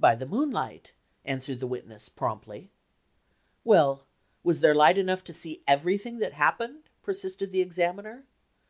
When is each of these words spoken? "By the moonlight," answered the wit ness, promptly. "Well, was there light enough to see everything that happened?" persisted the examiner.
"By 0.00 0.14
the 0.14 0.24
moonlight," 0.24 0.94
answered 1.26 1.60
the 1.60 1.66
wit 1.66 1.86
ness, 1.86 2.08
promptly. 2.08 2.70
"Well, 3.64 4.06
was 4.42 4.60
there 4.60 4.74
light 4.74 4.96
enough 4.96 5.22
to 5.24 5.34
see 5.34 5.62
everything 5.68 6.20
that 6.20 6.32
happened?" 6.32 6.88
persisted 7.02 7.52
the 7.52 7.60
examiner. 7.60 8.24